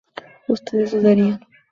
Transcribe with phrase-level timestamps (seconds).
[0.47, 1.39] ustedes dudarían